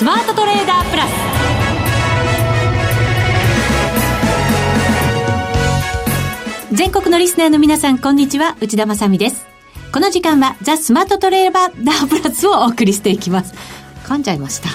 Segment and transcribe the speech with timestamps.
[0.00, 1.12] スマートトレーダープラス。
[6.72, 8.56] 全国のリスナーの皆さんこんにちは。
[8.62, 9.46] 内田まさです。
[9.92, 13.52] この時間はザ・スマートトレーダープラスをお送りしていきます。
[14.04, 14.70] 噛んじゃいました。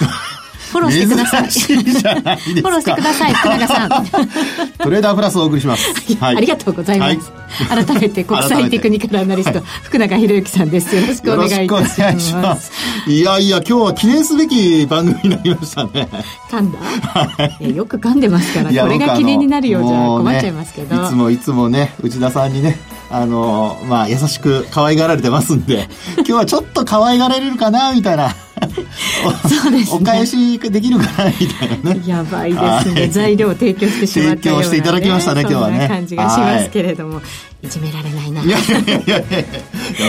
[0.76, 1.50] フォローしてください。
[1.50, 1.76] しい。
[1.76, 3.88] フォローしてください、福永さん。
[4.78, 6.16] トレーダープラスをお送りします。
[6.20, 6.36] はい。
[6.36, 7.32] ありがとうございます。
[7.48, 10.94] はい、改めて国際テクニカルアナリスト、 福永博之さんです。
[10.94, 12.34] よろしくお願いいたします。
[12.34, 12.70] ます
[13.06, 16.08] いやいや、今日は記念すべき番組になりましたね。
[16.50, 21.06] 噛んだ、はい、よく噛んでますから、これが記念になるようじゃ困っちゃいますけど、ね。
[21.06, 22.78] いつもいつもね、内田さんにね、
[23.10, 25.88] あの、まあ、優しく可愛がられてますんで、
[26.18, 28.34] 今日はちょっと可愛がられるかな、みたいな。
[28.56, 32.02] そうです、ね、お返しできるかな、みたいなね。
[32.06, 33.08] やばいですね。
[33.08, 35.88] 材料を提供してしまったような、ね、提供していただきましたね、今日はね。
[35.88, 37.20] 感じがしますけれども。
[37.62, 38.42] いじめられないな。
[38.42, 39.24] いやいやいやや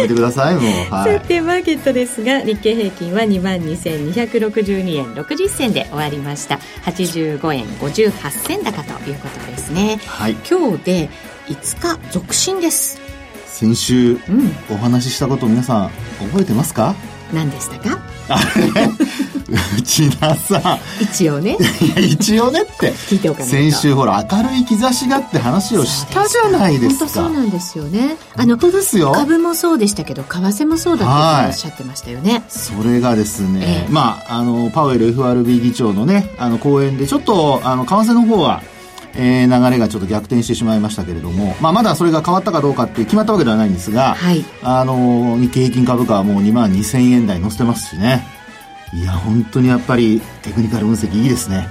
[0.02, 0.64] めてください、もう。
[0.94, 6.60] はい、さて、マーケットですが、日経平均は2万2262円60銭で終わりました。
[6.86, 10.00] 85円58銭高ということですね。
[10.06, 10.36] はい。
[10.50, 11.10] 今日で
[11.48, 13.00] 5日続伸です
[13.46, 15.90] 先週、うん、お話ししたこと皆さん
[16.30, 16.94] 覚えてますか？
[17.34, 18.00] 何でしたか？
[19.78, 21.04] 内田さん。
[21.04, 21.58] 一応ね。
[21.98, 22.92] 一応ねって。
[22.92, 27.06] 聞いておかない先週ほら明るい兆しがって話をしたじゃないですか。
[27.06, 28.18] 本当そうなんですよね。
[28.36, 29.12] あの本当ですよ。
[29.14, 32.44] 株もそうでしたけど為替もそうだっておっしゃってましたよね。
[32.50, 38.62] それがですね、えー、まああのパウエル FRB 議長のねあの講演でちょっとあの為替の方は
[39.20, 48.26] えー、流れがちょっと逆転してしまいましたけれども、まあ、まだそれが変わったかどうかって決まったわけではないんですが、はい、あの日経平均株価はもう2万2000円台乗せてますしね。
[48.94, 51.68] いや本当にやっぱりテクニカル分析いいですね。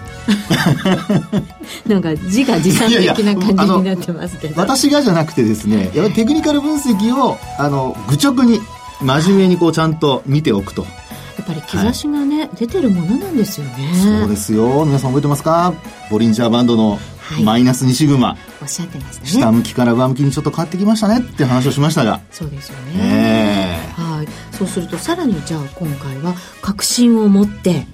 [1.86, 4.60] なんか自画自賛的な感じになってますけど。
[4.60, 8.60] 私がじゃなくてですねやっぱりテクニカル分析をあの愚直に
[9.00, 10.82] 真面目にこうちゃんと見ておくと。
[10.82, 14.20] やっぱり兆しがね、はい、出てるものなんですよね。
[14.20, 14.84] そうですよ。
[14.84, 15.72] 皆さん覚えてますか？
[16.10, 16.98] ボリンジャーバンドの
[17.28, 18.36] はい、マイナス2シグマ。
[18.62, 19.28] おっしゃってましたね。
[19.28, 22.20] 下向きから上向きにちょっと変わってきましたねって話をしましたが。
[22.30, 24.28] そうですよね、えー、はい。
[24.52, 27.86] そうするとさらにじゃあ今回は確信を持って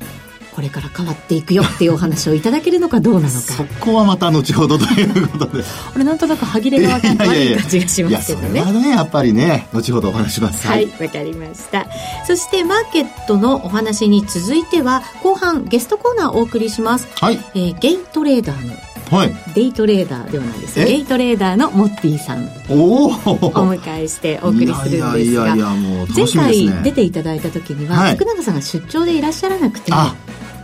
[0.54, 3.30] これから変わっていくよっていうお話をいただけるのかどうなのか。
[3.30, 5.62] そこはまた後ほどということで。
[5.62, 8.52] これなんとなく歯切れが悪い感じがしますけどね。
[8.52, 10.66] いやそれはねやっぱりね後ほどお話します。
[10.66, 11.86] はいわ、はい、かりました。
[12.26, 17.36] そしてマーケットのお話に続いては後半ゲストコーナーをお送りします、はい。
[17.54, 18.74] えー、ゲイトレーダーの
[19.12, 20.76] はい、デイトレーダーではないです。
[20.76, 22.46] デイトレーダーのモッティさん。
[22.70, 23.10] をお。
[23.12, 25.54] 迎えしてお送りするんですが。
[25.54, 29.92] 前回出ていただいた時には、はい、福永さんが出張でいらっしゃらなくて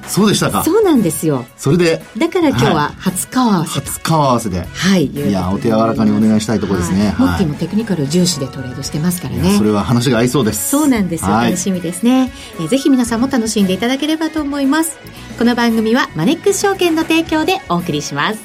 [0.09, 0.65] そうでしたか。
[0.65, 1.45] そうなんですよ。
[1.57, 4.67] それでだから今日は初顔合わせ、はい、初顔合わせで。
[4.73, 5.07] はい。
[5.07, 9.57] いやお手柔らかにお願いしたいところですね、モッティもテクニカル重視でトレードしてますからね。
[9.57, 10.71] それは話が合いそうです。
[10.71, 14.99] そうなんですよ、楽しみですね、えー、ぜひ皆さんも楽しんでいただければと思います。
[15.39, 18.39] この番組はマネックス証券の提供でお送りします。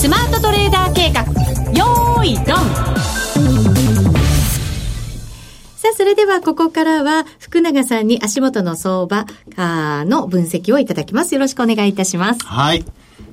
[0.00, 1.22] スマートトレーダー計画。
[1.72, 3.77] よーいドン
[5.88, 9.24] さあ、それではここからは福永さんに足元の相場
[9.56, 11.34] の分析をいただきます。
[11.34, 12.44] よろしくお願いいたします。
[12.44, 12.84] はい。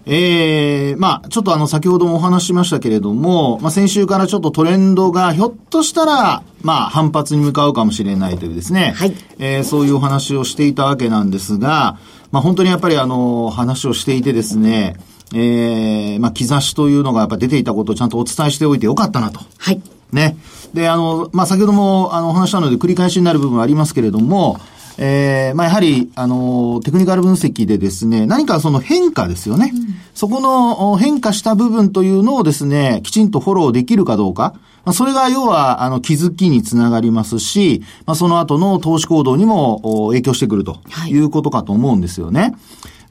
[0.06, 9.14] ええー、まあ、ちょっとあの、先ほどもお話ししましたけれども、まあ、先週からちょっとトレンドがひょっとしたら、まあ、反発に向かうかもしれないというですね、はい。
[9.40, 11.98] えー、そういうお話をしていたわけなんですが、
[12.32, 14.96] まあ、本当にやっぱりあの、話をしていてですね、
[15.34, 19.42] ええー、まあ、兆しというのがやっぱ出ていたことをちゃんとお伝えしておいてよかったなと。
[19.58, 19.82] はい。
[20.12, 20.38] ね。
[20.74, 24.60] で、あの、まあ、先ほども、あの、お話したので繰り返しになる部分はありますけれども、
[24.98, 29.72] ええー、まあ、やはり、あの、テクニカル分析でですね、何かその変化ですよね。
[29.74, 34.54] うん、そこの変化した部分というのをですね、きちんとフォローできるかどうか。
[34.86, 40.80] まあ、それが要は、あの、気づきにつながりますし、まあ、その後の投資行動にも影響してくると
[41.10, 42.42] いうことかと思うんですよね。
[42.42, 42.56] はい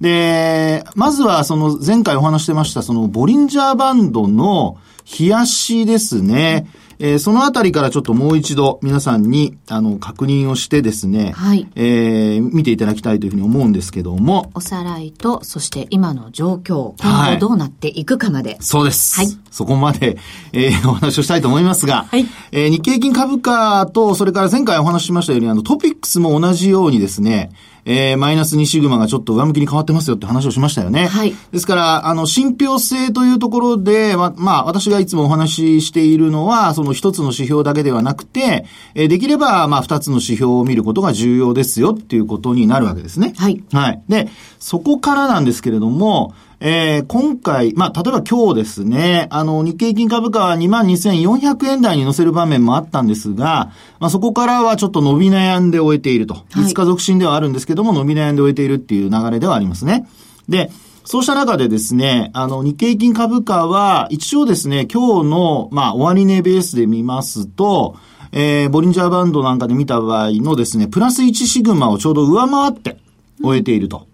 [0.01, 4.77] で、まずはその前回お話してましたそのボリンジャーバンドの
[5.19, 6.67] 冷やしですね。
[6.99, 11.69] えー、そのあたりからちょっともう一度皆さんに、あの、確認をしてですね、はい。
[11.75, 14.51] えー、見ていただきたいというふうに思うんですけども。
[14.55, 18.51] おさらいと、そして今の状況、今後どうなっていくかまで。
[18.51, 19.17] はい、そうです。
[19.17, 19.29] はい。
[19.51, 20.17] そこまで、
[20.53, 22.27] えー、お話をしたいと思いますが、はい。
[22.53, 27.51] えー、日経平均株価と、それから前回お話ししましたように、あの、トピックスも同じようにですね、
[27.87, 31.07] えー、マイナス2シグマがちょっと上向きに変わってますよって話をしましたよね。
[31.07, 31.35] はい。
[31.53, 38.65] ですから、あの、信憑性というところで、ま、まあ、私がいつもお話ししているのは、その一つの指標だけではなくて、
[38.95, 43.35] えー、できれば、まあ、二つの指標を見ることが重要ですよっていうことになるわけですね。
[43.37, 43.63] はい。
[43.73, 44.03] はい。
[44.09, 53.71] で、そこからなんですけれども、えー、今回、まあ、例えば今日ですね、あの、日経平均株価は22,400円台に乗せる場面もあったんですが、
[54.01, 56.35] まあ、そこからはちょっと伸び悩んで終えていると。
[56.53, 60.07] 5日続伸ではあるんですけども、伸び悩んで終えているっていう流れではありますね。
[60.49, 60.71] で、
[61.05, 67.97] そうした中でですね、あの、日経平均株価は、一応ですね、今日の、まあ、終値ベースで見ますと、
[68.33, 72.97] えー、ボリンジャーバンドなんかで見た場合のですね、プラス1シグマをちょうど上回って
[73.43, 74.07] 終えていると。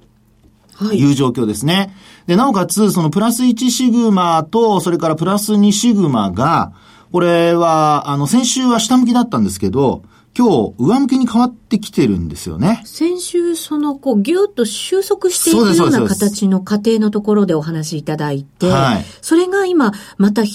[0.93, 1.95] いう状況ですね。
[2.27, 6.73] で、なおかつ、そのプラス1シグマと、それからプラス2シグマが、
[7.13, 10.03] これは、あの、先週は下向きだったんですけど、
[10.37, 12.83] 今日、上向きに変わってきてるんですよね。
[12.85, 20.49] 先週、その、こう、ぎゅっと収束していくような形の過程のところでお話しいただいて、はい、それが今、また開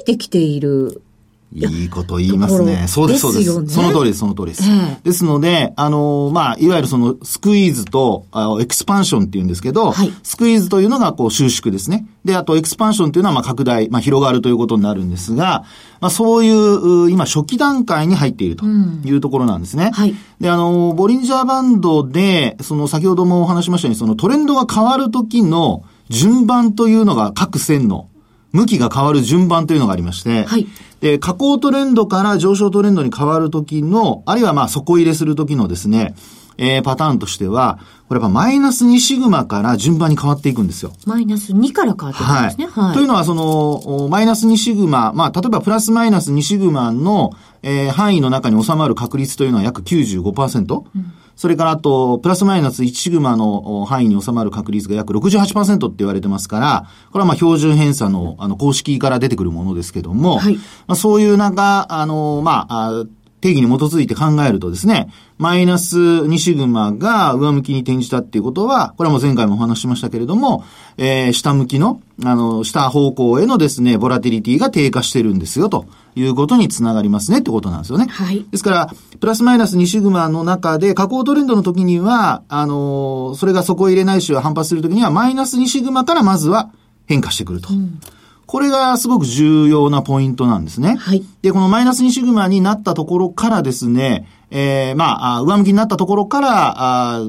[0.00, 1.02] いてきている
[1.52, 2.86] いいこと言いますね。
[2.86, 3.74] そうです、そうです。
[3.74, 4.62] その通りです、その通りです。
[4.62, 12.06] えー、ですので、あの、まあ、いわゆるその、 squeeze と、あ expansion って言うんですけど、はい、 squeeze というのが、こう、収縮ですね。
[12.24, 15.64] で、あと、 expansion っていうのは、まあ、拡大、まあ、広がるということになるんですが、
[16.00, 19.86] まあ、そういう、今、初期段階に入っているというところなんですね。
[19.86, 20.14] うん、はい。
[20.38, 28.08] で、あの、ボリンジャーバンドで、その、先ほどもお話しましたように、その、トレンドが変わるときの、順番というのが各線の
[28.52, 30.66] 向きが変わる順番というのがありまして、はい。
[31.00, 36.14] で、下降トレンドから上昇トレンドに変わるときの、あるいはまあ底入れするときのですね、
[36.58, 40.92] えー、パターンとしては、これやっぱマイナス2シグマから順番に変わっていくんですよ。
[41.06, 42.66] マイナス2から変わっていくんですね。
[42.66, 42.84] はい。
[42.86, 47.30] はい、というのは、その、マイナス2シグマ、まあ、例えばプラスマイナス2シグマの、
[47.62, 50.84] えー、範囲の中に収まる確率というのは約95%。
[50.94, 63.04] うんそれからあと、プラスマイナス1シグマの範囲に収まる確率が約68%って言われてますから、これはまあ標準偏差のあの公式から出てくるものですけども、はい、まあそういう中、あの、まあ、
[63.40, 65.08] 定義に基づいて考えるとですね、
[65.38, 70.64] マイナス2シグマが上向きに転じたっていうことは、これはもう前回もお話ししましたけれども、
[70.98, 78.06] えー、下向きの、あの、下方向へのですね、ボラティリティが低下してるんですよ、ということにつながりますねってことなんですよね。
[78.10, 78.44] はい。
[78.50, 86.70] ですから、プラスマイナス2シグマの中で、下降トレンドの時には、あの、それが底入れないしは反発する時には、マイナス2シグマからまずは
[87.06, 87.72] 変化してくると。
[87.72, 87.98] うん
[88.50, 90.96] これがすごく重要なポイントなんですね。
[90.96, 91.22] はい。
[91.40, 96.74] で、このマイナス2シグマになったところからですね、えー、まあ、上向きになったところから、
[97.18, 97.22] あ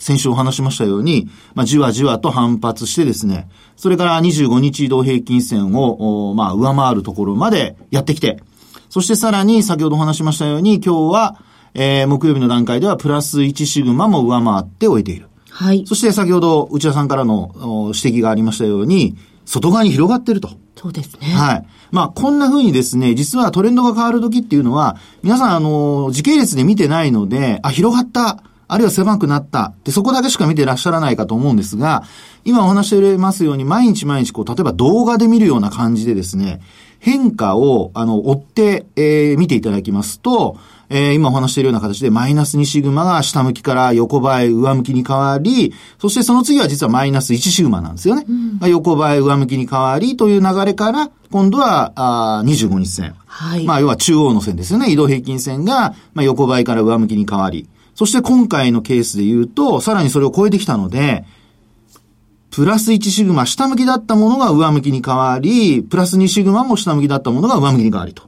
[0.00, 8.42] 先週お話しましたように、まあ、じわじわと反発してですね、それから25日移動平均線を、まあ、上回るところまでやってきて、
[8.90, 11.40] そしてさらに先ほどお話しましたように、今日は、
[11.74, 15.28] えー、木曜日の段階ではプラス1シグマも上回って終えている。
[15.48, 15.86] はい。
[15.86, 17.52] そして先ほど内田さんからの
[17.94, 19.16] 指摘がありましたように、
[19.46, 20.50] 外側に広がってると。
[20.76, 21.28] そうですね。
[21.28, 21.66] はい。
[21.90, 28.42] まあ、こんな風にですね、実はトレンドが変わるときっていうのは、皆さん、あの、時系列で見てないので、あ、広がった。
[28.68, 29.72] あるいは狭くなった。
[29.84, 32.02] で、そこだけしか見てらっしゃらないかと思うんですが、
[32.44, 36.60] 今お話してますように、毎日毎日、こう、例えば動画で見るような感じでですね、
[36.98, 48.24] 変化を、あの、追って、えー、見ていただきますと、えー、今お話しているような形でマイナス2シグマが下向きから横ばい、上向きに変わり、そしてその次は実はマイナス1シグマなんですよね。
[48.28, 53.14] うん、横ばい、上向きに変わりという流れから、今度はあ25日線。
[53.26, 53.64] はい。
[53.64, 54.90] まあ要は中央の線ですよね。
[54.90, 57.68] 移動平均線が、まあ、横ばいから上向きに変わり。
[57.94, 61.24] そして今回のケースで言うと、さらにそれを超えてきたので、
[62.50, 68.22] プラス1シグマ下向きだったものが上向きに変わり、プラス2シグマも下向きだったものが上向きに変わりと。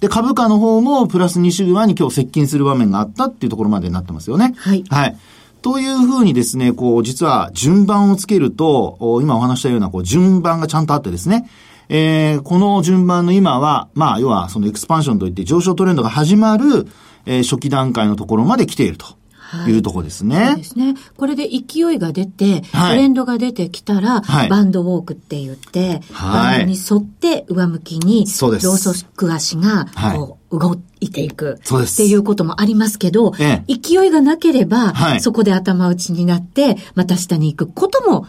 [0.00, 4.54] で、株価の方もプラス2シグマに今日接近する場面があったっていうところまでになってますよね。
[4.56, 4.84] はい。
[4.88, 5.16] はい。
[5.62, 11.50] というふうにですね、こう、実は順番をつけると、今お話したような、こう、順番がちゃんとあってですね、
[11.90, 16.86] えー、この順番の今は、まあ、要はそのエクスパンションといって上昇トレンドが始まる、
[17.26, 19.19] えー、初期段階のところまで来ていると。
[19.68, 20.46] いうとこですね。
[20.48, 20.94] そうですね。
[21.16, 28.66] これで勢いが出て、はい、トレンドが出てきたら、はい、バンドウォークって言って、はい、バンドに沿って上向きに、そうです。
[28.66, 31.58] ローソク足が、こう、動いていく。
[31.62, 32.02] そうです。
[32.02, 38.26] っていうこともありますけど、ええ、勢いがなければ、はい、そこで頭打ちになって、また下に行くことも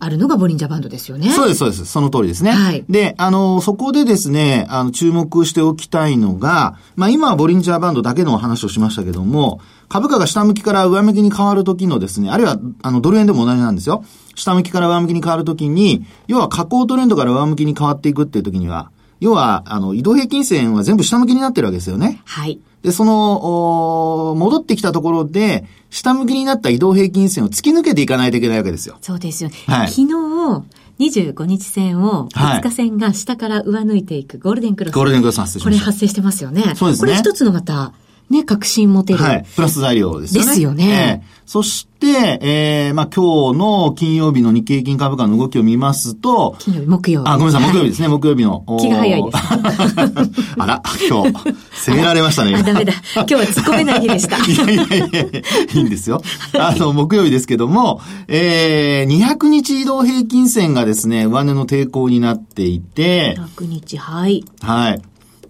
[0.00, 1.30] あるのがボリンジャーバンドですよね。
[1.30, 1.86] そうです、そうです。
[1.86, 2.50] その通りですね。
[2.50, 2.84] はい。
[2.88, 14.04] で、あの、そこでですね、あの、注目しておきたいのが、まあ今はボリンジャーバンドだけの話をしましたけども、株価が下向きから上向きに変わるときのですね、あるいは、あの、ドル円でも同じなんですよ。
[14.34, 22.20] 下向きから上向きに変わるときに、要は下降トレンドから上向きに変わっていくっていうときには、要は、あの、移動平均線は全部下向きになってるわけですよね。
[22.24, 22.60] はい。
[22.84, 28.98] で、その、戻ってきたところで、下向きになった移動平均線を突き抜けていかないといけないわけですよ。
[29.00, 29.50] そうですよ。
[29.66, 30.12] はい、昨日、
[30.98, 34.94] 25日線を、5日線が下から上抜いていくゴールデンクロス。
[34.94, 35.80] ゴールデンクロス発生しました。
[35.80, 36.74] これ発生してますよね。
[36.76, 37.12] そうですね。
[37.12, 37.94] これ一つのまた、
[38.30, 39.22] ね、確信持てる。
[39.22, 39.46] はい。
[39.54, 40.46] プラス材料ですよね。
[40.48, 47.28] ですよねええそして、えー、まあ今日の金曜日の日経平均株価の動きを見ますと、金曜日、木曜日。
[47.28, 48.64] あ、ごめんなさい、木曜日はですね、木曜日の。
[48.80, 49.36] 気が早いです
[50.56, 51.32] あら、今日、
[51.90, 52.54] 攻められましたね。
[52.54, 52.94] あ、ダメだ。
[53.14, 54.38] 今日は突っ込めない日でした。
[54.38, 55.40] い やいやいやいや、
[55.74, 56.22] いいんですよ。
[56.58, 64.44] あの、木曜日ですけども、えー、200日移動平均線がですね、上値の抵抗になっていて、100日、はい。
[64.62, 65.02] はい。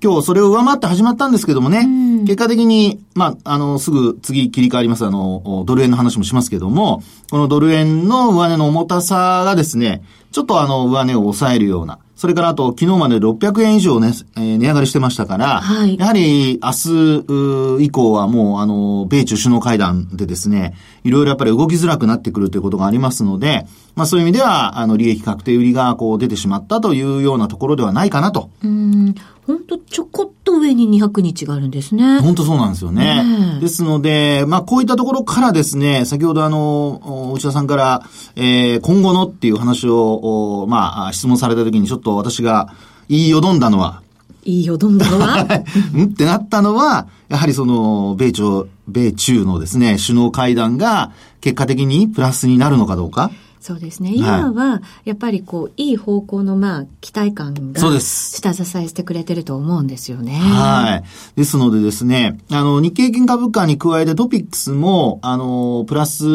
[0.04, 1.87] 今日それを上回って始まったんですけどもね、
[2.26, 15.99] 結果的に、まあ、あの、すぐ次切り替わります、あの、ドル円の話もしますけども、このドル円の上値の重たさがですね、ちょっとあの、上値を抑えるような、それからあと、昨日まで600円以上ね、えー値上がりしてましたから、はい。
[15.99, 28.49] やはり、明日以降はもう、あの、米中首脳会談でですね、いろいろやっぱり動きづらくなってくるということがありますので、まあそういう意味では、あの、利益確定売りがこう出てしまったというようなところではないかなと。
[28.62, 29.14] うん、
[29.46, 32.20] ほんとちょこっと上に200日があるんですね。
[32.20, 33.58] 本当そうなんですよね。
[33.60, 38.02] ですので、まあ、こういったところからですね、先ほどあの、お内田さんから、
[38.36, 42.74] えー、今後のっていう話を、おまあ、質問された時にちょっと私が
[43.08, 44.02] 言いよどんだのは、
[44.44, 45.46] いいよ、どんどんは？
[45.94, 53.30] うんってなったのは、やはりその、米朝、米中のですね、首脳会談が結果的にプラスになるのかどうか。
[53.64, 54.12] そうですね。
[54.14, 60.35] 今は、やっぱりこう、いい方向の、まあ、期待感が、そうです下支えしてくれてると思うんですよね。
[60.35, 61.38] はい。
[61.38, 66.30] ですのでですね、あの、日経平均株価に加えてトピックスも、あの、プラスう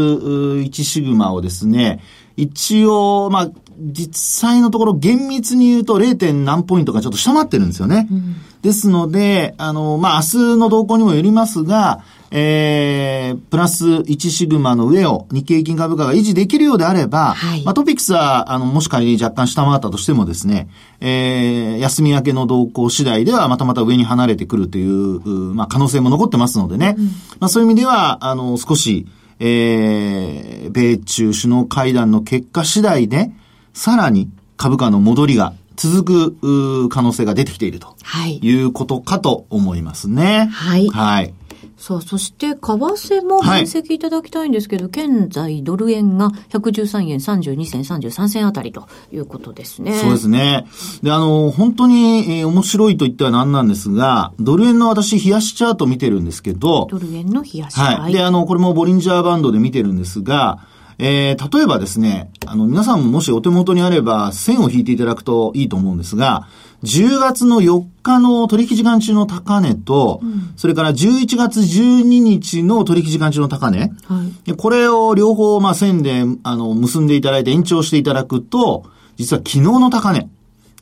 [0.62, 2.02] 1シグマをですね、
[2.36, 6.34] 一応、まあ、実際のところ厳密に言うと 0.
[6.34, 8.08] 何ポイントかちょっと下回ってるんですよね。
[8.64, 20.70] ですので、あの、まあ、明日の動向にもよりますが、えー、プラス1シグマの上を日経平均株価が維持できるようであれば、はいまあ、トピックスは、あの、もし仮に若干下回ったとしてもですね、
[21.00, 26.96] えー、休み明けの動向次第ではまたまた上に離れてくるという、うまあ、可能性も残ってますのでね、
[27.40, 29.08] まあ、そういう意味では、あの、少し、
[29.40, 33.32] えー、米中首脳会談の結果次第で、
[33.74, 38.38] さらに株価の戻りが続くう可能性が出てきているとはい。
[38.40, 40.50] いうことかと思いますね。
[40.52, 41.34] はいはい。
[41.80, 49.94] そう、そして、為替も分析いただきたいんですけど、現在、ドル円が113円32銭33銭あたりということですね。
[49.94, 50.68] そうですね。
[51.02, 57.80] で、あの、本当に、えー面白いと言っては何なんですが、ドル円の私、冷やしチャート見てるんですけど、ドル円の冷やし。
[57.80, 58.14] はい。
[58.14, 60.60] で、あの、これもボリンジャーバンドで見てるんですが、
[61.01, 66.48] えー、例えばですね、あの、皆さんももしお手元にあれば、線を引いていただくといいと思うんですが、
[66.84, 70.22] 10月の4日の取引時間中の高値と、
[70.58, 74.46] それから11月12日の取引時間中の高値、はい。
[74.46, 78.84] でこれを両方、まあ、線で、あの、結んでいただいて延長していただくと、
[79.15, 80.27] 実は昨日の高値、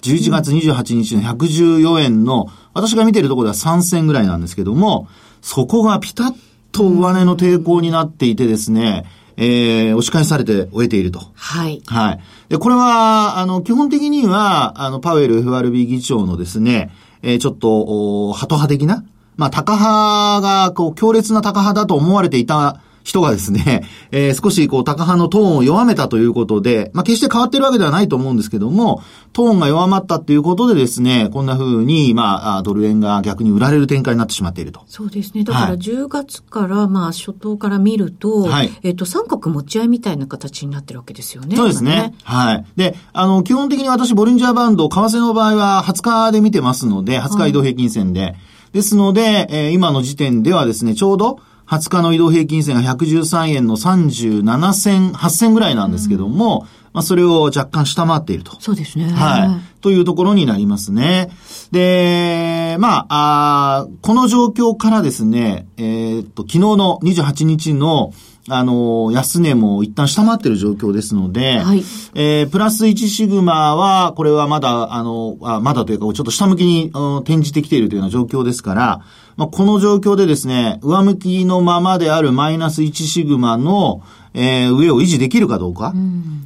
[0.02, 5.08] 11月28日の114円の、私が見てるところでは3銭ぐらいなんですけども、
[5.42, 6.36] そこがピタッ
[6.72, 9.06] と上値の抵抗になっていてですね、
[9.38, 11.22] えー、押し返されて終えていると。
[11.36, 11.82] はい。
[11.86, 12.20] はい。
[12.50, 16.92] で、これは、あの、基本的には、あの、パウエル FRB 議長のですね、
[17.22, 19.06] えーちょっと、おハト派的な、
[19.38, 34.82] まあ、タカ派が、こう、強烈なタカ派だと思われていた人がですね、 えー少し、こう、タカ派のトーンを弱めたということで、まあ、決して変わってるわけではないと思うんですけども、トーンが弱まったっていうことでですね、こんな風に、まあ、あドル円が逆に売られる展開になってしまっていると。
[34.88, 35.46] そうですね。
[35.46, 41.56] だからはい10月から、まあ初頭から見ると、はいえっ、と、三角持ち合いみたいな形になってるわけですよね。
[41.56, 42.14] そうです今ね。
[42.24, 42.66] はい。
[42.76, 48.36] で、あの、基本的に私、ボリンジャーバンド、為替の場合は20日で見てますので、20日移動平均線で。
[48.74, 58.60] ですので、えー今の時点ではですね、ちょうど、20日の移動平均線が113円の37銭、8銭ぐらいなんですけども、まあ、それを若干下回っていると。
[58.60, 59.12] そうですね。
[59.12, 59.82] はい。
[59.82, 61.30] というところになりますね。
[61.72, 68.14] で、まあ、あーこの状況からですね、えーっと、昨日の28日の、
[68.50, 71.84] あの、安値も一旦下回っている状況ですので、はい
[72.16, 79.02] えープラス1シグマは、これはまだ、あの、あまだというか、ちょっと下向きに、うん転じてきているというような状況ですから、
[79.38, 84.02] まあ、この状況でですね、上向きのままであるマイナス1シグマの、
[84.34, 85.94] えー上を維持できるかどうか。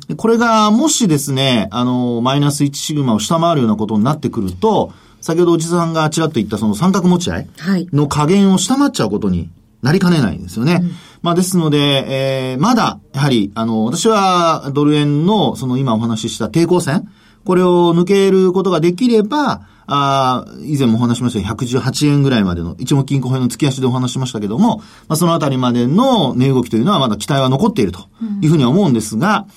[0.08, 7.88] でこれが、もしですね、あの、マイナス1シグマを下回るようなことになってくると、先ほどおじさんがちらっと言ったその三角持ち合いはい。
[7.94, 9.50] の加減を下回っちゃうことに
[9.82, 10.82] なりかねないんですよね。
[11.22, 11.78] まあですので、
[12.54, 17.08] えーまだ、やはり、あの、私はドル円の、その今お話しした抵抗線、
[17.46, 19.62] これを抜けることができれば、
[19.94, 28.00] あー以前もお話ししましたように118円ぐらいまでの、一目金庫編の月足でお話ししましたけども、まあそのあたりまでの値動きというのはまだ期待は残っていると
[28.42, 29.48] いうふうには思うんですが、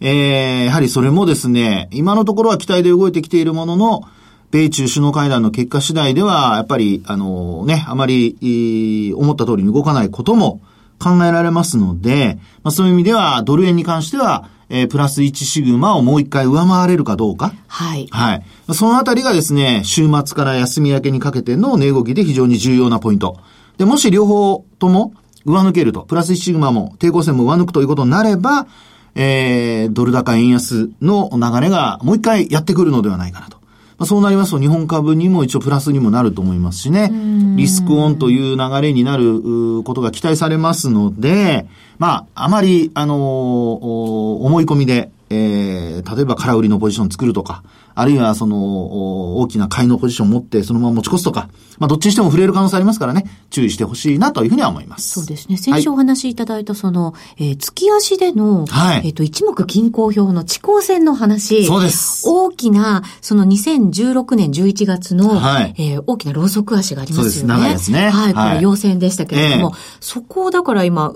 [0.00, 4.02] えーやはりそれもですね、今のところは期待で動いてきているものの、
[4.50, 10.60] 米中首脳会談の結果次第では、やっぱり、あのね、あまり、思った通りに動かないことも
[10.98, 17.52] 考えられますので、まあ、そういう意味では、ドル円に関しては、えー、プラス1シグマをもう一回上回れるかどうか。
[17.68, 18.08] はい。
[18.10, 18.42] はい。
[18.72, 23.36] そのあたりがですね、週末から休み明けにかけての値動きで非常に重要なポイント。
[23.76, 25.12] で、もし両方とも
[25.44, 28.66] 上抜けると、プラス1シグマも抵抗線も上抜くということになれば、
[29.14, 33.58] えー、ドル高円安の流れがもう一回やってくるのではないかなと。
[34.02, 37.12] まあ、そうなりますと日本株にも一応プラスにもなると思いますしね。
[37.56, 41.68] リスクオンという流れになることが期待されますので、
[41.98, 47.62] まあ、あまり、あのー、思い込みで、えー、例えば空売りのポジション作るとか、
[47.94, 51.48] あるいはその、大きな買いのポジションを持ってそのまま持ち越すとか、
[51.78, 55.20] まあどっちにしても触れる可能性ありますからね、注意してほしいなというふうには思います。
[55.20, 55.56] そうですね。
[55.56, 61.64] 先週お話しいただいたその、はい、えー、月足での、はい、えっ、ー、と、一目均衡表の地高線の話。
[61.66, 62.28] そうです。
[62.28, 67.30] 大きな、その2016年11月の、はい、えー、大きなローソク足がありますよね。
[67.30, 67.46] そうです。
[67.46, 68.10] 長いですね。
[68.10, 68.34] はい。
[68.34, 71.14] これ陽線でしたけれども、えー、そこをだから今、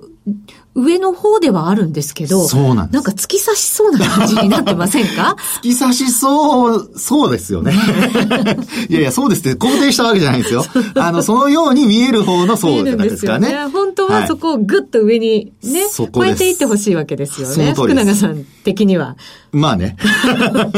[0.76, 5.36] 上の方ではあるんですけど、そうなんなんか突き刺しそうな感じになってませんか？
[5.64, 7.72] 突き刺しそう、そうですよね。
[8.90, 10.64] いやいや、そうですって肯定したわけじゃないんですよ。
[10.96, 13.52] あの、そのように見える方のそうですからね。
[13.52, 17.72] ね本当はそこをぐっと上にね、はい、超えていってほしいわけですよね。
[17.74, 19.16] 福永さん的には。
[19.52, 19.96] まあね。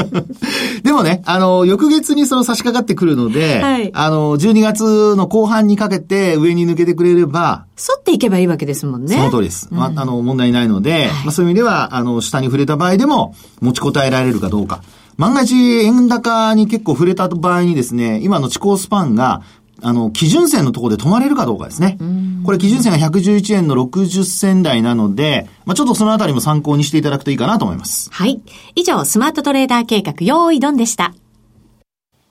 [0.85, 9.17] でもね、あの、翌月にその差し掛かってくるので、はい、あの、12月の後半にかけて上に抜けてくれれば、沿っていけばいいわけですもんね。
[9.17, 9.69] その通りです。
[9.71, 14.83] うん、まあ、あの、問題ないので、はい、まあ、そういう意味では、あの、下に触れた場合でも、持ちこたえられるかどうか。
[15.17, 19.43] 万が一、円高に結構触れた場合にですね、今の地高スパンが、
[19.81, 21.99] あの、基準線のところで止まれるかどうかですね。
[22.45, 28.11] これ基準線が111円の60銭台なので、まあ、ちょっとそのあたりも参考にしていただくといいかなと思います。
[28.13, 28.41] はい。
[28.75, 31.15] 以上、スマートトレーダー計画、用意ドンでした。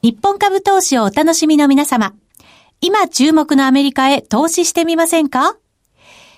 [0.01, 2.13] 日本株投資をお楽しみの皆様。
[2.81, 5.57] 今注目のアメリカへ投資してみませんか？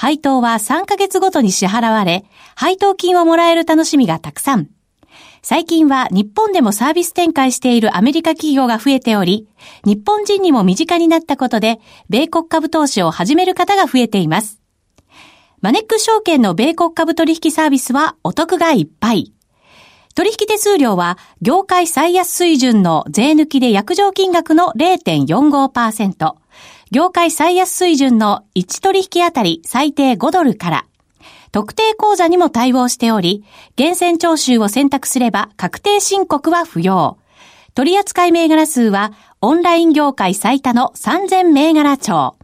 [0.00, 4.68] 配当は3ヶ月ごとに支払われ、配当金をもらえる楽しみがたくさん。
[5.42, 9.48] 最近は日本でもサービス展開しているアメリカ企業が増えており、
[9.84, 14.60] 日本人にも身近になったことで、米国株投資を始める方が増えています。
[15.62, 19.32] マネック証券の米国株取引サービスはお得がいっぱい。
[20.14, 26.34] 取引手数料は業界最安水準の税抜きで約定金額の0.45%。
[26.90, 30.84] 業界最安水準の1取引あたり最低5ドルから、
[31.52, 33.44] 特定口座にも対応しており、
[33.76, 37.18] 厳選徴収を選択すれば確定申告は不要。
[37.74, 42.36] 取扱銘柄数はオンライン業界最多の3000銘柄帳。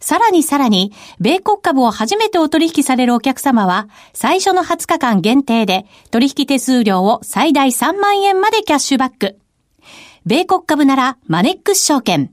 [0.00, 9.38] さらにさらに、米国株を初めてお取引されるお客様は、最初の20日間限定で、取引手数料を最大3万円までキャッシュバック。
[10.26, 12.32] 米国株なら、マネックス証券。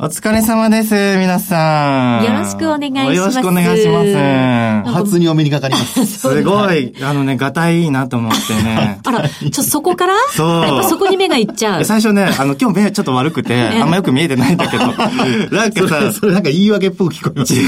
[0.00, 2.24] お疲れ様です、皆さん。
[2.24, 3.16] よろしくお願いします。
[3.16, 4.92] よろしくお願いします。
[4.92, 6.06] 初にお目にかかります。
[6.06, 9.00] すごい、あのね、がたいいなと思ってね。
[9.04, 10.14] あら、ちょっとそこから？
[10.30, 10.62] そう。
[10.62, 11.84] やっぱそこに目がいっちゃう。
[11.84, 14.86] 最初ね、あの、今日目ちょっと悪くて、あんまよく見えてないんだけど。
[15.50, 17.54] なんかさ、それなんか言い訳っぽく聞こえます。
[17.54, 17.66] 違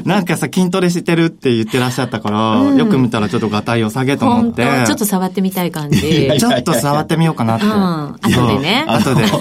[0.00, 0.02] う。
[0.04, 4.66] なんかさ、筋トレしてるって言ってらっしゃったから、うん、よく見たらちょっとがたいを下げと思って。
[4.86, 6.00] ちょっと触ってみたい感じ。
[6.36, 7.66] ちょっと触ってみようかなって。
[7.66, 7.72] うん。
[7.72, 8.84] 後でね。
[8.88, 9.22] 後で。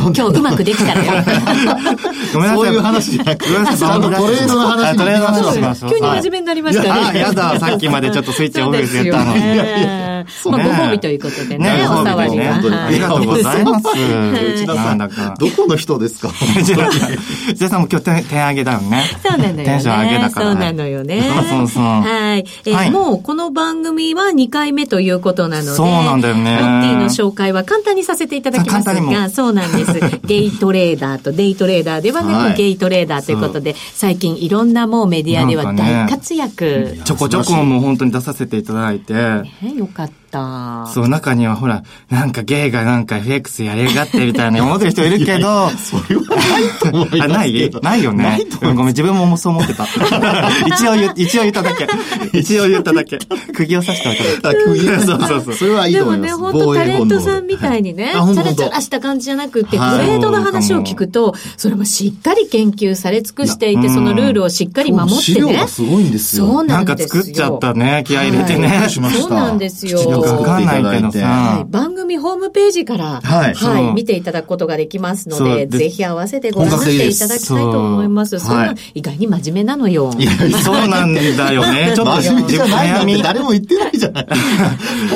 [0.00, 1.29] 今日うまくできたらよ。
[2.34, 2.56] ごめんなさい。
[2.56, 5.90] そういう話じゃなくて、ごめんなさいちゃんとトレードの話あトレードの話しましょう。
[5.90, 6.90] 急に真面目になりましたね。
[6.90, 9.40] あ、やだ、さっきまでちょっとスイッチオフで言ったのに。
[9.40, 10.10] ね
[10.44, 12.60] まあ、ご褒美ということでね、ねお触りは。
[12.60, 13.86] ご褒美ねありがとうございます。
[13.88, 14.98] 内田さん。
[14.98, 16.30] どこの人ですか？
[16.58, 19.04] 内田さんも今日手手上げだよね。
[19.22, 19.64] そうなのよね。
[19.64, 21.22] テンション上げだからそうなのよね。
[21.22, 22.44] そうそうそうはい。
[22.66, 30.20] えもうこの番組は2回目ということなので、そうなんだよねロッティの紹介は簡単にさせていただきますが、もそうなんです。
[30.26, 32.54] ゲイトレーダーとデイトレーダーではなく、はい。
[32.54, 36.98] ゲイトレーダーということで、最近いろんなもうメディアでは大活躍。
[37.04, 39.14] ちょこちょこもう本当に出させていただいて。
[39.14, 39.44] ね
[39.76, 40.86] よかった。
[40.86, 48.24] そう、中にはほら、なんかゲイがなんか FX やりやがってみたいな思ってる人いるけど、それはないと思いますあ、ないないよね。
[48.24, 49.84] ないと思いうんごめん、自分もそう思ってた。
[50.66, 51.88] 一応言、一応言っただけ。
[52.38, 53.18] 一応言っただけ。
[53.52, 54.60] 釘を刺しておいただけ。
[54.60, 55.54] あ釘をそうそうそう。
[55.54, 56.58] それはいいでもね、と思います。
[56.58, 65.68] 本当タレントさんみたいにね、チャラチャラした感じじゃなくって、トはいレードの話を聞くと、それもしっかり研究され尽くしていて、そのルールをしっかり守って資料ねが。
[65.68, 66.46] すごいんですよ。
[66.46, 67.22] そうなかなんんですよ。
[67.22, 68.04] 作っちゃったね。
[68.06, 68.68] 気合い入れてね。
[68.68, 70.19] はいしましたそうなんですよ。
[70.26, 71.64] よくわかんないけどはさい。
[71.70, 78.38] 番組ホームページから、はいそう見ていただくことができますので、ぜひ合わせてご覧になっていただきたいと思います。
[78.38, 80.12] そそんな、意外に真面目なのよ。
[80.18, 81.92] いやそうなんだよね。
[81.96, 84.26] ちょっと悩み、誰も言ってないじゃない。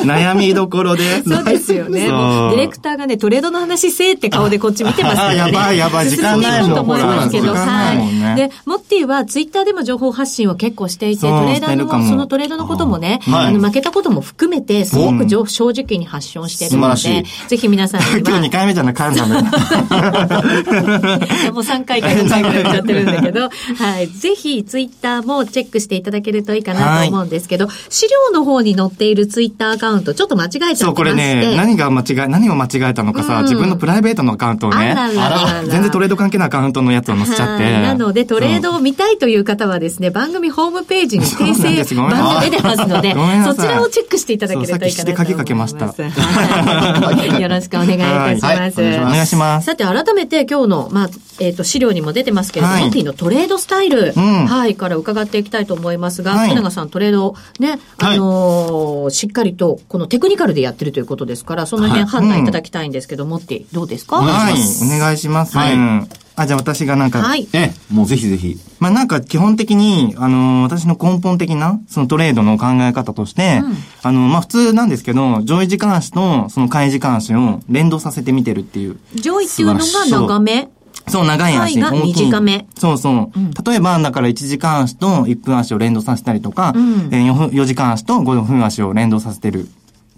[0.04, 1.22] 悩みどころで。
[1.22, 2.06] そうですよね。
[2.06, 5.40] ディレクターがね、トレードの話せーって顔でこっち見てますからね。
[5.42, 7.94] あやばいやばい時間ないと思いますけど、は
[8.34, 8.36] い。
[8.36, 19.34] で、モッティはツイッターでも情報発信を結構していて、トレーダーの、そのトレードのこともね、はいあの、負けたことも含めて、すごく正直に発信してるのでぜひ皆さんに 今は日2回目じゃない、噛んだね。
[21.52, 24.08] もう3回か4回ぐらい言っちゃってるんだけど、 はい。
[24.08, 30.76] ぜひ、ツイッターもチェックしていただけるといいかなと思うんですけど、資料の方に載っているツイッターアカウント、ちょっと間違えちゃって。
[30.76, 33.42] そう、これね、何が間違え、何を間違えたのかさ、うん。
[33.44, 34.96] 自分のプライベートのアカウントをね、
[35.68, 37.64] 全然トレード関係ないアカウントのやつを載せちゃって。
[37.64, 37.82] はい。
[37.82, 45.72] なので、トレードを見たいという方はですね、番組ホームページに訂正版が出てますので、そちらをチェックしていただけるといいかなと思います。
[45.72, 47.06] そうさっき筆鍵かけました。
[47.06, 48.80] は いよろしくお願いいたします。
[48.80, 48.90] はい。
[48.90, 49.00] はい。
[49.00, 49.66] お願いします。
[49.66, 52.90] さて、改めて今日の、まあ、えっ、と、資料にも出てますけれども、はい。
[52.90, 54.46] ティのトレードスタイル、うん。
[54.46, 56.48] はい、から伺っていきたいと思いますが、はい。
[56.50, 64.16] 福永さんトレード、ね、あのーしっかりと、このテクニカルでやってるということですから、その辺判断いただきたいんですけど、モッティ、どうですか？
[64.16, 65.56] はい、お願いします。
[65.56, 65.74] はい。
[65.74, 67.48] うんあ、じゃあ私がなんか、はい。
[67.52, 68.56] ええ、もうぜひぜひ。
[68.80, 73.62] まあなんか基本的に、あのー私の根本的な、そのトレードの考え方として、
[74.02, 78.98] あのまあ普通なんですけど、上位時間足とその下位時間足を連動させて見てるっていう。
[79.14, 80.68] 上位っていうのが長め？
[81.06, 81.78] そう、長い足。
[81.80, 83.30] が短めそうそう。
[83.68, 89.68] 例えば、だから1時間足と1分足を連動させたりとか、んえー 4, 分4時間足と5分足を連動させてる。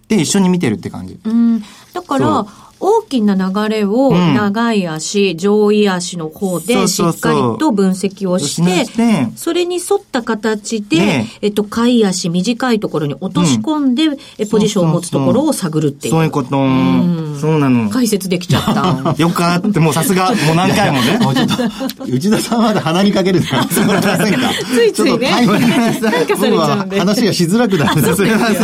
[0.08, 1.18] で、一緒に見てるって感じ。
[1.24, 1.60] うん。
[1.92, 2.46] だかそらう、
[2.80, 14.04] 大きな流れをうん長い足、上位足の方でしそうそうそうっかりと分析をしてそれに沿った形でね、えっと、下位足、短いところに落とし込んで、
[14.38, 16.12] えポジションを持つところを探るっていう。
[16.12, 16.62] そういうこと。
[16.62, 17.90] んそうなの。
[17.90, 19.14] 解説できちゃった。
[19.20, 21.18] よくあって、もうさすが、もう何回もね。
[21.18, 28.56] もうちょっと、内田さんまで鼻にかけるのやめてもらえませんか ついついねちょっとタイム感化されちゃうんで話がしづらくなるんですすいません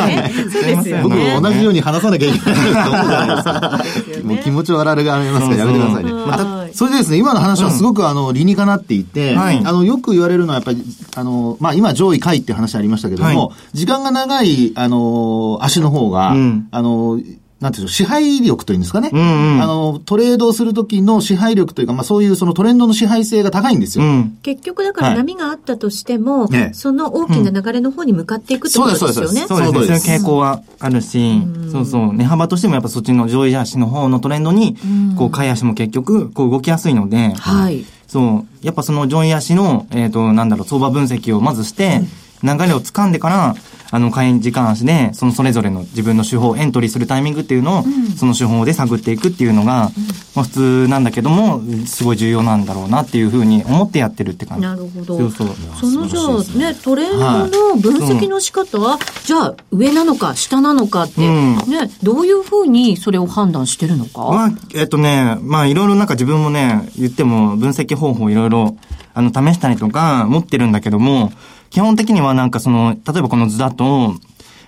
[0.51, 1.03] そうですよね。
[1.03, 3.85] 僕も同じように話さなきゃいけないと思うじゃないですか。
[4.05, 4.35] ですよね。
[4.35, 6.11] もう気持ち悪がられますからやめてくださいね。
[6.11, 6.27] うん。
[6.27, 6.75] またはい。
[6.75, 9.59] それでですね、今の話はすごくあの理にかなっていて、はい。
[9.65, 10.83] あのよく言われるのはやっぱり、
[11.17, 16.69] あの、まあ今上位下位って話ありましたけども、は時間が長い、あの、足の方が、うん。
[16.71, 17.21] あの、
[17.63, 19.11] なんていうんでしょう、支配力というんですかね。
[19.13, 19.63] うんうん。
[19.63, 24.05] あの、トレードをするときの支配力というか、まあそういうそのトレンドの支配性が高いんですよ。
[24.05, 24.39] うん。
[24.43, 25.17] 結局だからはい。
[25.17, 29.15] 波があったとしても、ねその大きな流れの方に向かっていくってことですよね。
[29.15, 29.47] そうですそうですね。
[29.49, 30.05] その通りです。
[30.07, 32.13] そういう傾向はあるし、そうそう。
[32.13, 34.77] 値幅としてもやっぱそっちの上位足の方のトレンドに、
[35.17, 36.93] こう、下位足も結局、こう動きやす。
[36.93, 37.85] いので、はい。
[38.07, 38.67] そう。
[38.67, 42.03] やっぱその上位足の、えっ、と、なんだろう、相場分析をまずして、
[42.43, 43.57] 流れを掴んでから、
[43.93, 47.85] あの、会員時間足で、そのそれぞれの自分の手法をエントリーするタイミングっていうのを、
[48.17, 49.93] その手法で探っていくっていうのが、
[50.35, 54.63] まあ普通なんだけども、すごい重要なんだろうなっていうふうに思ってやってるって感じ。
[54.65, 55.19] なるほど。
[55.19, 55.49] そうそう。
[55.79, 68.75] そのじゃあね、トレードの分析の仕方は、じゃあ上なのか下なのかって、うんね、どういうふうにそれを判断してるのか、まあ、えっとね、まあいろいろなんか自分もね、言っても分析方法いろいろ、
[69.13, 71.31] あの、試したりとか持ってるんだけども、
[71.73, 74.15] 基本的にはなんかその、例えばこの図だと、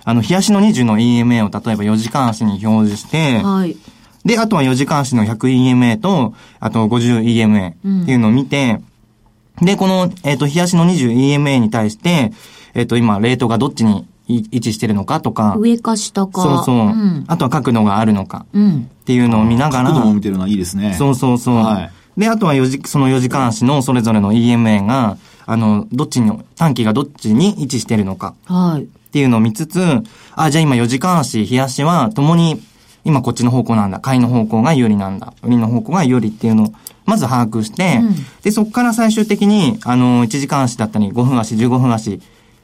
[0.03, 3.77] あの、日足の20の EMA を例えば4時間足に表示して、はい。
[4.25, 8.81] で、あとは4時間足の 100EMA と、あと 50EMA っていうのを見て、
[9.61, 12.31] で、この、えっ、と、日足の 20EMA に対して、
[12.73, 16.41] えっ、と、今、レートがどっちにい位置してるのかとか、上か下か。
[16.41, 17.23] そうそう、ん。
[17.27, 18.89] あとは角度があるのかうん。
[19.01, 20.95] っていうのを見ながら、角度も見てるのはいいですね。
[20.97, 21.55] そうそうそう。
[21.57, 28.33] はいで、あとは4時、その4時間足のそれぞれの EMA が、あの、どっちに、短期がどっちに位置してるのか。
[28.45, 28.83] はい。
[28.83, 29.79] っていうのを見つつ、
[30.35, 32.61] あ、じゃあ今4時間足、日足は、ともに、
[33.05, 33.99] 今こっちの方向なんだ。
[33.99, 35.33] 買いの方向が有利なんだ。
[35.43, 36.73] 売りの方向が有利っていうのを、
[37.05, 42.19] まず把握して、うんで、そこから最終的に、あの、1時間足だったり、5分足、15分足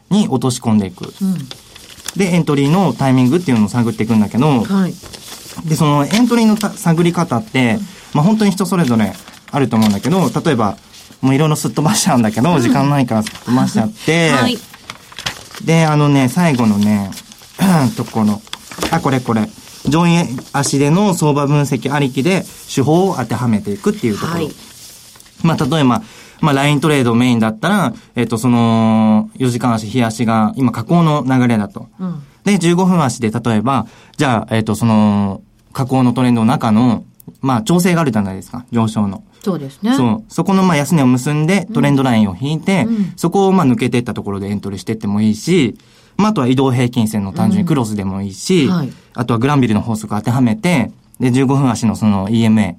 [0.10, 1.14] に落とし込んでいく。
[1.22, 1.38] うん。
[2.18, 4.94] で、エントリーのタイミングっていうのを探っていくんだけど、はい。
[5.66, 7.78] で、そのエントリーのた探り方って、
[8.14, 9.14] まあ本当に人それぞれ
[9.52, 10.78] あると思うんだけど、例えば、
[11.22, 14.58] もういろいろすっ飛ばしちゃうんだけど、時間ないからすっ飛ばしちゃって、はい。
[15.64, 17.12] で、あのね、最後のね、
[17.96, 18.42] ところ、
[18.92, 19.48] あ、これこれ。
[19.88, 24.34] 上位足での相場分析ありきで手法を当てはめていくっていうところ。
[24.34, 24.52] はい
[25.44, 26.04] まあ、例えば、
[26.40, 31.88] まあ、ライントレードメインだったら、えっ、と、その、4時間足、日足が、今、下降の流れだと。
[32.00, 32.24] うん。
[32.44, 35.42] で、15分足で、例えば、じゃあ、えっ、と、その、
[35.74, 37.04] 下降のトレンドの中の、
[37.42, 39.24] まあ、調整があるじゃないですか、上昇の。
[39.42, 39.96] そうですね。
[39.96, 40.34] そう。
[40.34, 45.78] そこの、まあ、安値を結んで、トレンドラインを引いて、うんそこを、まあ、抜けていったところでエントリーしていってもいいし、
[46.18, 50.90] まあ、あとは移動平均線の単純にクロスでもいいし、うんはいあとはグランビルの法則を当てはめて、
[51.20, 52.76] で、15分足のその EMA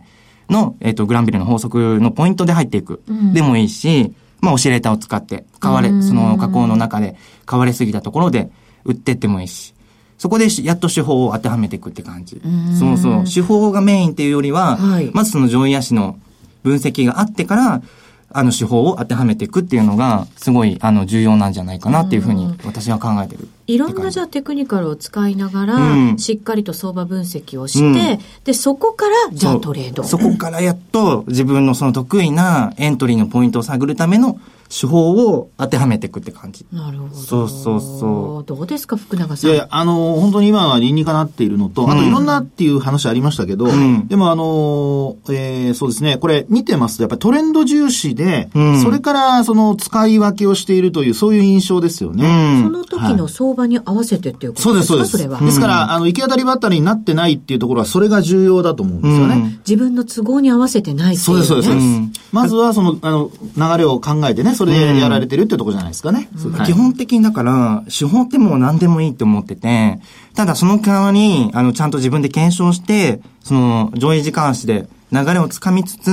[0.48, 3.02] の、えっ、と、グランビルの法則のポイントで入っていく。
[3.06, 8.50] うんでもいいし、まあ、オシレーターを使って、買われ、うんその加工の中で買われすぎたところで
[8.84, 9.74] 売ってってもいいし、
[10.22, 12.36] そこでしやっと手法を当てはめていくって感じ。
[12.36, 13.24] んそうそう。
[13.24, 16.16] 手法がメインっていうよりは、はいまずその上位足の
[16.62, 17.82] 分析があってから、
[18.30, 23.48] あの手法を当てはめていくっていうのが、すごい、あの、重要なんじゃないかなっていうふうに私は考えてる。
[23.66, 30.04] いろんなじゃあテクニカルを使いながら、うんしっかりと相場分析をして、で、そこから、じゃあトレード。
[30.04, 34.38] そこからやっと自分のその得意なエントリーのポイントを探るための
[34.72, 36.64] 手法を当てはめていくって感じ。
[36.72, 37.14] なるほど。
[37.14, 39.50] そうそうそうどうですか、福永さん？
[39.50, 52.60] いやいや、あの、本当に今は理にかなっているのと、あとうんいろんなっていう話ありましたけど、んでもあの、えーそうですね、これ見てますと、やっぱりトレンド重視で、うんそれからその使い分けをしているという、そういう印象ですようね。
[52.60, 52.64] ん。
[52.64, 55.18] その時の相場に合わせてっていうことそうです、ですか、そうです。
[55.18, 55.40] それは。
[55.40, 59.34] ですから、あの、行き当たりばったりになってないっていうところは、それが重要だと思うんですよね。
[59.34, 61.34] うん自分の都合に合わせてないっていう、ね。
[61.34, 61.86] そうです、そうです、そうです。
[61.86, 66.28] うんまずは、その、あの、流れを考えてね、それでやられてるってところじゃないですかね。
[66.52, 70.00] はい基本的にだから、手法ってもう何でもいいって思ってて、
[70.34, 76.10] ただその代わり、あの、ちゃんと自分で検証して、その、上位時間足で流れをつかみつつ、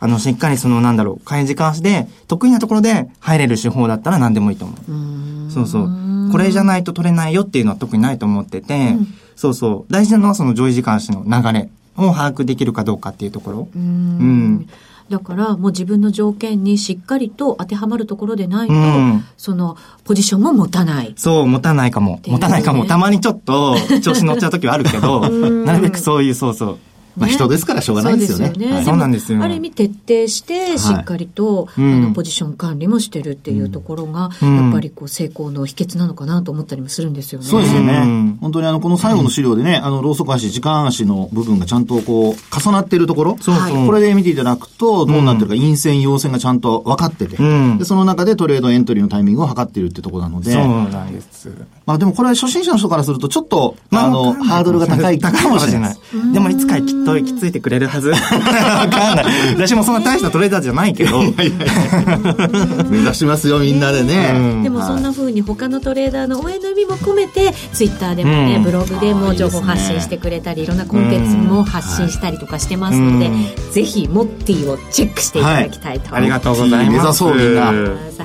[0.00, 5.50] あの、しっかりその、なんだろう、下位時間足で、得意なところで入れる手法だったら何でもいいと思う。
[5.50, 6.30] そうそう。
[6.30, 8.96] これじゃないと取れないよっていうのは特にないと思ってて、
[9.36, 9.92] そうそう。
[9.92, 13.68] 大事なのはその上位時間足の流れを把握できるかどうかっていうところ。
[13.74, 14.68] うん。
[15.08, 21.14] だからもう自分の条件にしっかりと当てはまるところでないと、うんそのポジションも持たない。
[21.16, 22.16] そう、持たないかも。
[22.16, 22.86] ね持たないかも。
[22.86, 26.78] たまにちょっと調子乗っちゃう時はあるけど、なるべくそういう、そうそう。
[27.16, 28.82] まあ、人ですからしょうがないですよね。
[28.84, 29.38] そうなんですよ。
[29.38, 31.94] もある意味徹底して、しっかりと、うん。
[31.94, 34.56] あの、ポジション管理もしてるっていうところが、うん。
[34.56, 37.46] やっぱりこう、成功の秘訣なのかなと思ったりもするんですよね。
[37.46, 38.02] そうですよね。
[38.04, 38.38] うん。
[38.40, 43.36] 本当にあの、この最後の資料でね、あの、ローソク足、時間足の部分がちゃんとこう、重なっているところ。
[43.40, 43.86] そうそう。
[43.86, 47.78] これで見ていただくと、どうなってるか、陰線、陽線がちゃんと分かってて、うん。
[47.78, 51.50] で、その中でトレードエントリーのタイミングを測っているってところなので、そうなんです。
[51.86, 55.96] まあでもこれは初心者の人からすると、ちょっと、まあの、ハードルが高いかもしれない。
[56.32, 58.10] でもいつかきっと行き着いてくれるはず。
[58.10, 59.24] わかんない。
[59.54, 61.22] 私もそんな大したトレーダーじゃないけど。
[62.88, 64.32] 目指しますよ、みんなでね。
[64.34, 76.90] うんでもそんな風に他のトレーダーの応援の意味も込めて、ツイッターでもね、うんブログでも情報発信してくれたり、いろんなコンテンツも発信したりとかしてますので、うんぜひ、モッティをチェックしていただきたいとありがとうございます。
[76.90, 77.72] 目指そうみんな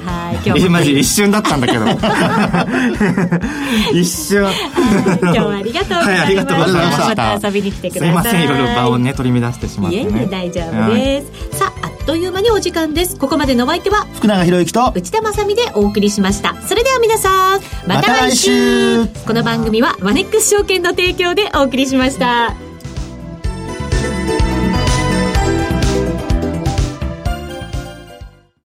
[0.08, 0.68] はい、今日も。
[0.68, 1.86] えマジ一瞬だったんだけど。
[3.94, 4.50] 一瞬。
[5.22, 6.12] 今日はありがとうございました。
[6.12, 8.10] はいありがとうございましたまた遊びに来てください。
[8.10, 10.04] すいません、いろいろ場をね、取り乱してしまってね。
[10.04, 11.58] いえいえ、大丈夫です。
[11.58, 13.18] さあ、あっという間にお時間です。
[13.18, 16.56] ここまでのお相手は、福永博之と、内田まさみでお送りしました。
[16.66, 22.67] それでは皆さん、また来週また来週この番組はマネックス証券の提供でお送りしました。